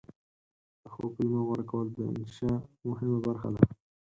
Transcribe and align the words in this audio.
د 0.81 0.83
ښو 0.93 1.05
کلمو 1.15 1.41
غوره 1.47 1.63
کول 1.69 1.87
د 1.95 1.99
انشأ 2.11 2.51
مهمه 2.87 3.19
برخه 3.27 3.49
ده. 3.55 3.61